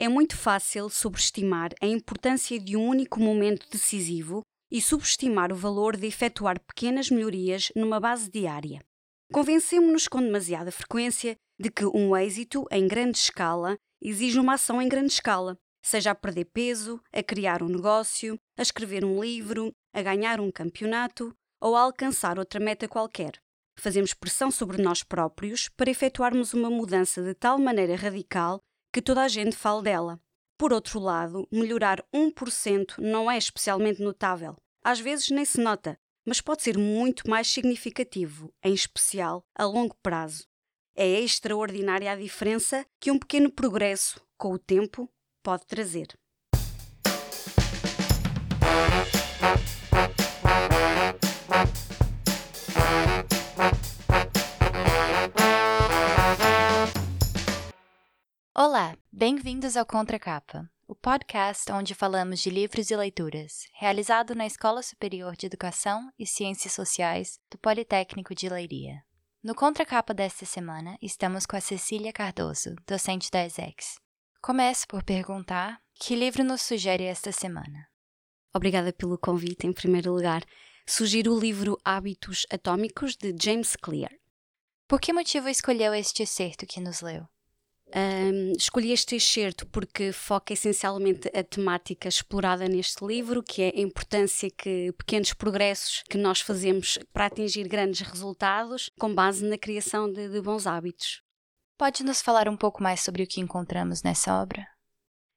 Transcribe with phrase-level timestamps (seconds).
[0.00, 5.96] É muito fácil subestimar a importância de um único momento decisivo e subestimar o valor
[5.96, 8.80] de efetuar pequenas melhorias numa base diária.
[9.32, 14.88] Convencemos-nos com demasiada frequência de que um êxito em grande escala exige uma ação em
[14.88, 20.00] grande escala, seja a perder peso, a criar um negócio, a escrever um livro, a
[20.00, 23.32] ganhar um campeonato ou a alcançar outra meta qualquer.
[23.76, 28.60] Fazemos pressão sobre nós próprios para efetuarmos uma mudança de tal maneira radical
[28.98, 30.20] que toda a gente fale dela.
[30.58, 34.56] Por outro lado, melhorar 1% não é especialmente notável.
[34.82, 39.94] Às vezes nem se nota, mas pode ser muito mais significativo, em especial a longo
[40.02, 40.48] prazo.
[40.96, 45.08] É extraordinária a diferença que um pequeno progresso, com o tempo,
[45.44, 46.08] pode trazer.
[58.60, 64.82] Olá, bem-vindos ao Contracapa, o podcast onde falamos de livros e leituras, realizado na Escola
[64.82, 69.00] Superior de Educação e Ciências Sociais do Politécnico de Leiria.
[69.44, 74.00] No Contracapa desta semana, estamos com a Cecília Cardoso, docente da ESEX.
[74.42, 77.86] Começo por perguntar que livro nos sugere esta semana.
[78.52, 80.42] Obrigada pelo convite, em primeiro lugar.
[80.84, 84.10] Sugiro o livro Hábitos Atômicos, de James Clear.
[84.88, 87.28] Por que motivo escolheu este excerto que nos leu?
[87.94, 93.80] Um, escolhi este excerto porque foca essencialmente a temática explorada neste livro, que é a
[93.80, 100.12] importância que pequenos progressos que nós fazemos para atingir grandes resultados com base na criação
[100.12, 101.22] de, de bons hábitos.
[101.78, 104.66] Pode nos falar um pouco mais sobre o que encontramos nessa obra?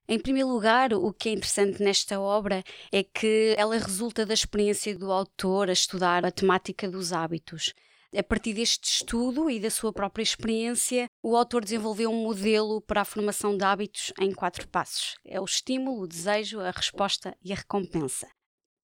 [0.08, 4.98] Em primeiro lugar, o que é interessante nesta obra é que ela resulta da experiência
[4.98, 7.74] do autor a estudar a temática dos hábitos.
[8.14, 13.02] A partir deste estudo e da sua própria experiência, o autor desenvolveu um modelo para
[13.02, 17.54] a formação de hábitos em quatro passos: é o estímulo, o desejo, a resposta e
[17.54, 18.28] a recompensa.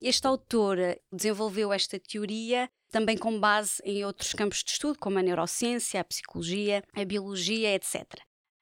[0.01, 0.77] Este autor
[1.11, 6.05] desenvolveu esta teoria também com base em outros campos de estudo, como a neurociência, a
[6.05, 8.05] psicologia, a biologia, etc.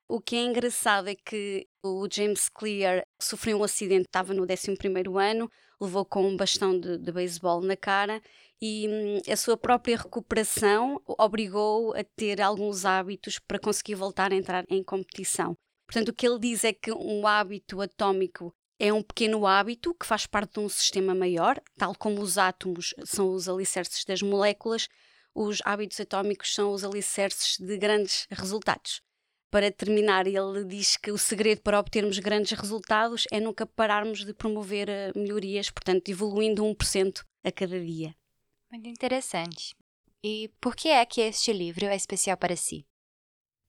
[0.08, 4.76] O que é engraçado é que o James Clear sofreu um acidente, estava no 11
[5.20, 5.50] ano,
[5.86, 8.22] levou com um bastão de, de beisebol na cara
[8.62, 14.36] e hum, a sua própria recuperação obrigou a ter alguns hábitos para conseguir voltar a
[14.36, 15.56] entrar em competição.
[15.86, 20.06] Portanto, o que ele diz é que um hábito atómico é um pequeno hábito que
[20.06, 24.88] faz parte de um sistema maior, tal como os átomos são os alicerces das moléculas,
[25.34, 29.02] os hábitos atómicos são os alicerces de grandes resultados.
[29.56, 34.34] Para terminar, ele diz que o segredo para obtermos grandes resultados é nunca pararmos de
[34.34, 38.14] promover eh, melhorias, portanto, evoluindo 1% a cada dia.
[38.70, 39.74] Muito interessante.
[40.22, 42.86] E por que é que este livro é especial para si?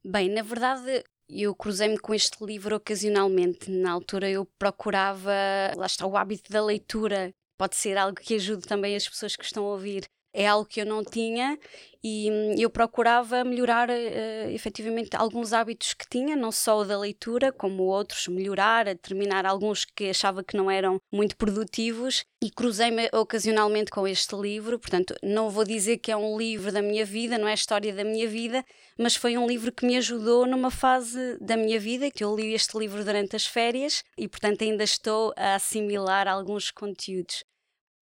[0.05, 3.71] Bem, na verdade, eu cruzei-me com este livro ocasionalmente.
[3.71, 5.31] Na altura eu procurava,
[5.77, 7.31] lá está, o hábito da leitura.
[7.57, 10.05] Pode ser algo que ajude também as pessoas que estão a ouvir
[10.37, 11.59] é algo que eu não tinha
[12.05, 16.97] e hum, eu procurava melhorar uh, efetivamente alguns hábitos que tinha, não só o da
[16.97, 23.09] leitura, como outros, melhorar, terminar alguns que achava que não eram muito produtivos e cruzei-me
[23.13, 27.39] ocasionalmente com este livro, portanto, não vou dizer que é um livro da minha vida,
[27.39, 28.63] não é a história da minha vida,
[28.99, 32.53] mas foi um livro que me ajudou numa fase da minha vida, que eu li
[32.53, 37.43] este livro durante as férias e, portanto, ainda estou a assimilar alguns conteúdos.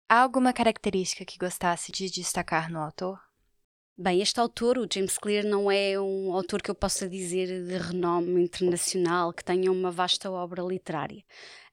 [0.06, 3.18] Há alguma característica que gostasse de destacar no autor?
[3.96, 7.78] Bem, este autor, o James Clear, não é um autor que eu possa dizer de
[7.78, 11.24] renome internacional, que tenha uma vasta obra literária.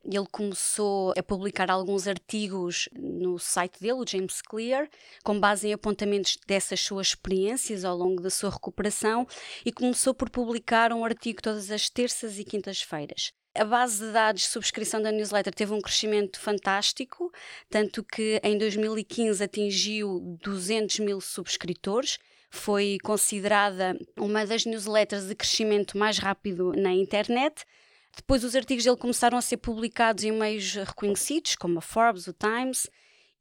[0.05, 4.87] Ele começou a publicar alguns artigos no site dele, o James Clear,
[5.25, 9.27] com base em apontamentos dessas suas experiências ao longo da sua recuperação,
[9.65, 13.33] e começou por publicar um artigo todas as terças e quintas-feiras.
[13.53, 17.31] A base de dados de subscrição da newsletter teve um crescimento fantástico,
[17.69, 22.17] tanto que em 2015 atingiu 200 mil subscritores.
[22.49, 27.65] Foi considerada uma das newsletters de crescimento mais rápido na internet.
[28.15, 32.33] Depois, os artigos dele começaram a ser publicados em meios reconhecidos, como a Forbes, o
[32.33, 32.87] Times,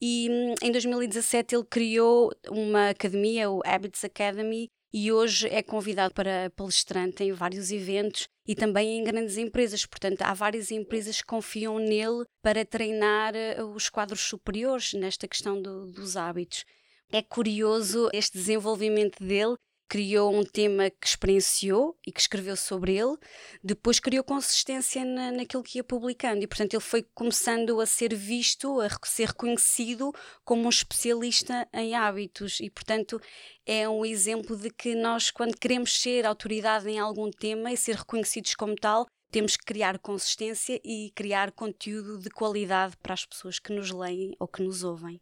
[0.01, 6.13] e hum, em 2017 ele criou uma academia, o Habits Academy, e hoje é convidado
[6.13, 9.87] para palestrante em vários eventos e também em grandes empresas.
[9.87, 15.61] Portanto, há várias empresas que confiam nele para treinar eh, os quadros superiores nesta questão
[15.61, 16.65] do, dos hábitos.
[17.13, 19.57] É curioso este desenvolvimento dele
[19.91, 23.17] criou um tema que experienciou e que escreveu sobre ele,
[23.63, 28.15] depois criou consistência na, naquilo que ia publicando e, portanto, ele foi começando a ser
[28.15, 30.13] visto, a ser reconhecido
[30.45, 33.21] como um especialista em hábitos e, portanto,
[33.67, 37.97] é um exemplo de que nós, quando queremos ser autoridade em algum tema e ser
[37.97, 43.59] reconhecidos como tal, temos que criar consistência e criar conteúdo de qualidade para as pessoas
[43.59, 45.21] que nos leem ou que nos ouvem.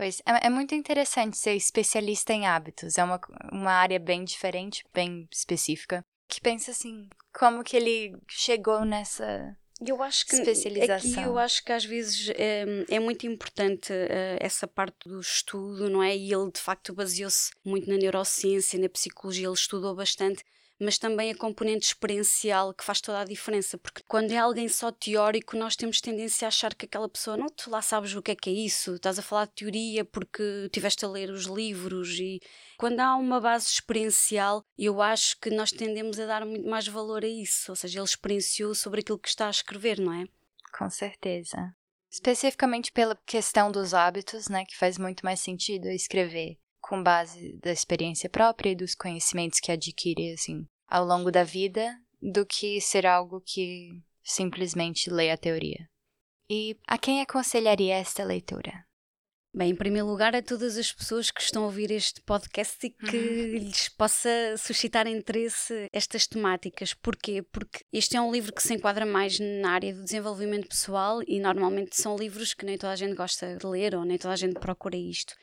[0.00, 2.96] Pois, é, é muito interessante ser especialista em hábitos.
[2.96, 3.20] É uma,
[3.52, 6.02] uma área bem diferente, bem específica.
[6.26, 7.06] Que pensa assim,
[7.38, 9.54] como que ele chegou nessa
[9.86, 10.36] eu acho que.
[10.36, 15.90] Aqui eu acho que às vezes é, é muito importante uh, essa parte do estudo,
[15.90, 16.16] não é?
[16.16, 20.42] E ele de facto baseou-se muito na neurociência, na psicologia, ele estudou bastante
[20.80, 24.90] mas também a componente experiencial que faz toda a diferença, porque quando é alguém só
[24.90, 28.30] teórico, nós temos tendência a achar que aquela pessoa, não, tu lá sabes o que
[28.30, 32.18] é que é isso, estás a falar de teoria porque tiveste a ler os livros
[32.18, 32.40] e
[32.78, 37.22] quando há uma base experiencial, eu acho que nós tendemos a dar muito mais valor
[37.22, 40.24] a isso, ou seja, ele experienciou sobre aquilo que está a escrever, não é?
[40.76, 41.74] Com certeza.
[42.10, 46.58] Especificamente pela questão dos hábitos, né, que faz muito mais sentido escrever
[46.90, 51.96] com base da experiência própria e dos conhecimentos que adquire assim ao longo da vida,
[52.20, 53.90] do que ser algo que
[54.24, 55.88] simplesmente lê a teoria.
[56.50, 58.84] E a quem aconselharia esta leitura?
[59.54, 62.90] Bem, em primeiro lugar, a todas as pessoas que estão a ouvir este podcast e
[62.90, 63.58] que uhum.
[63.58, 66.92] lhes possa suscitar interesse estas temáticas.
[66.92, 67.40] Porquê?
[67.52, 71.38] Porque este é um livro que se enquadra mais na área do desenvolvimento pessoal e
[71.38, 74.36] normalmente são livros que nem toda a gente gosta de ler ou nem toda a
[74.36, 75.34] gente procura isto.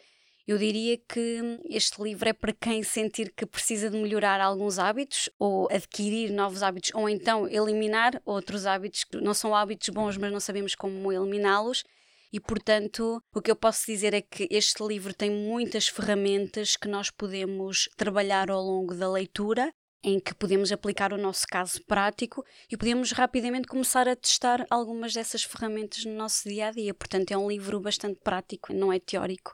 [0.48, 5.30] Eu diria que este livro é para quem sentir que precisa de melhorar alguns hábitos
[5.38, 10.32] ou adquirir novos hábitos ou então eliminar outros hábitos que não são hábitos bons, mas
[10.32, 11.84] não sabemos como eliminá-los.
[12.32, 16.88] E, portanto, o que eu posso dizer é que este livro tem muitas ferramentas que
[16.88, 22.46] nós podemos trabalhar ao longo da leitura, em que podemos aplicar o nosso caso prático
[22.72, 26.94] e podemos rapidamente começar a testar algumas dessas ferramentas no nosso dia a dia.
[26.94, 29.54] Portanto, é um livro bastante prático, não é teórico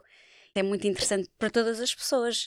[0.54, 2.46] é muito interessante para todas as pessoas.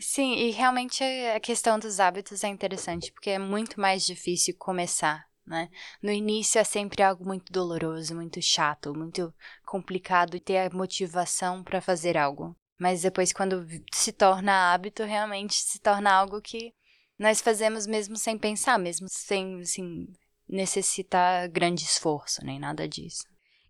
[0.00, 5.26] Sim, e realmente a questão dos hábitos é interessante, porque é muito mais difícil começar,
[5.44, 5.68] né?
[6.00, 9.34] No início é sempre algo muito doloroso, muito chato, muito
[9.66, 12.56] complicado ter a motivação para fazer algo.
[12.78, 16.72] Mas depois, quando se torna hábito, realmente se torna algo que
[17.18, 20.06] nós fazemos mesmo sem pensar, mesmo sem assim,
[20.48, 23.24] necessitar grande esforço, nem nada disso.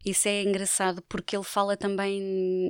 [0.05, 2.21] Isso é engraçado porque ele fala também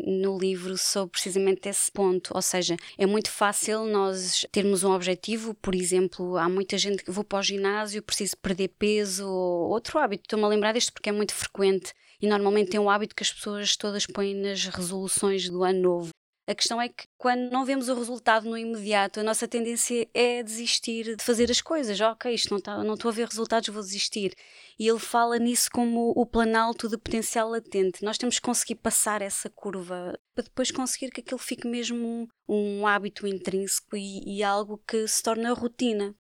[0.07, 5.55] no livro sobre precisamente esse ponto, ou seja, é muito fácil nós termos um objetivo,
[5.55, 9.99] por exemplo, há muita gente que vou para o ginásio, preciso perder peso, ou outro
[9.99, 13.23] hábito, estou-me a lembrar disto porque é muito frequente e normalmente é um hábito que
[13.23, 16.18] as pessoas todas põem nas resoluções do ano novo.
[16.49, 20.43] A questão é que quando não vemos o resultado no imediato, a nossa tendência é
[20.43, 22.00] desistir de fazer as coisas.
[22.00, 24.35] Ok, isto não está, não estou a ver resultados, vou desistir.
[24.79, 28.03] E ele fala nisso como o planalto de potencial latente.
[28.03, 32.81] Nós temos que conseguir passar essa curva para depois conseguir que aquilo fique mesmo um,
[32.81, 36.15] um hábito intrínseco e, e algo que se torna rotina.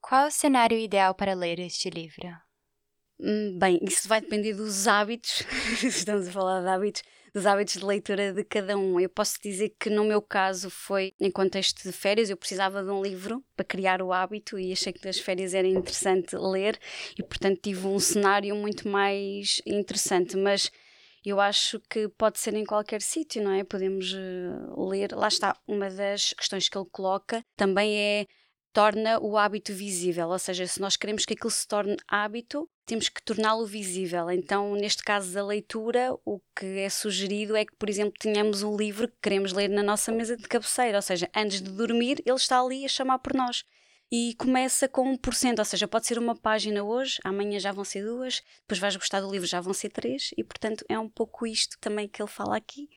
[0.00, 2.26] Qual é o cenário ideal para ler este livro?
[3.22, 5.42] Hum, bem, isso vai depender dos hábitos.
[5.84, 7.02] Estamos a falar de hábitos
[7.34, 8.98] dos hábitos de leitura de cada um.
[8.98, 12.90] Eu posso dizer que no meu caso foi em contexto de férias, eu precisava de
[12.90, 16.78] um livro para criar o hábito e achei que das férias era interessante ler
[17.18, 20.70] e portanto tive um cenário muito mais interessante, mas
[21.24, 23.62] eu acho que pode ser em qualquer sítio, não é?
[23.62, 25.12] Podemos uh, ler.
[25.12, 28.26] Lá está, uma das questões que ele coloca também é
[28.72, 33.08] torna o hábito visível, ou seja, se nós queremos que aquilo se torne hábito, temos
[33.08, 34.30] que torná-lo visível.
[34.30, 38.76] Então, neste caso da leitura, o que é sugerido é que, por exemplo, tenhamos um
[38.76, 42.36] livro que queremos ler na nossa mesa de cabeceira, ou seja, antes de dormir, ele
[42.36, 43.64] está ali a chamar por nós.
[44.12, 48.04] E começa com 1%, ou seja, pode ser uma página hoje, amanhã já vão ser
[48.04, 51.46] duas, depois vais gostar do livro, já vão ser três, e portanto é um pouco
[51.46, 52.88] isto também que ele fala aqui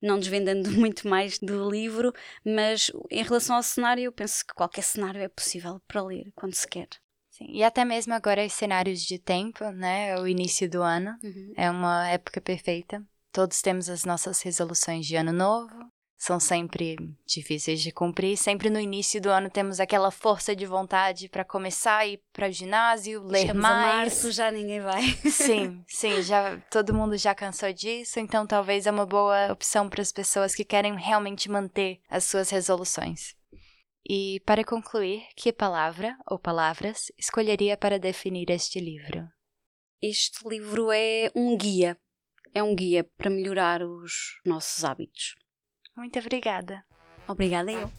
[0.00, 2.12] não desvendando muito mais do livro,
[2.44, 6.54] mas em relação ao cenário, eu penso que qualquer cenário é possível para ler quando
[6.54, 6.88] se quer.
[7.30, 10.10] Sim, e até mesmo agora os cenários de tempo, né?
[10.10, 11.52] É o início do ano uhum.
[11.56, 13.04] é uma época perfeita.
[13.30, 15.74] Todos temos as nossas resoluções de ano novo,
[16.18, 18.36] são sempre difíceis de cumprir.
[18.36, 22.48] Sempre no início do ano temos aquela força de vontade para começar a ir para
[22.48, 23.94] o ginásio, ler Chegamos mais.
[23.94, 25.02] A março já ninguém vai.
[25.30, 30.02] Sim, sim, já todo mundo já cansou disso, então talvez é uma boa opção para
[30.02, 33.36] as pessoas que querem realmente manter as suas resoluções.
[34.10, 39.28] E para concluir, que palavra ou palavras escolheria para definir este livro?
[40.02, 41.96] Este livro é um guia.
[42.54, 45.36] É um guia para melhorar os nossos hábitos.
[45.98, 46.84] Muito obrigada.
[47.26, 47.90] Obrigada eu.